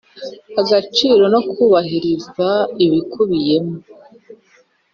Agaciro 0.61 1.23
no 1.33 1.39
kubahiriza 1.51 2.49
ibikubiyemo 2.85 3.75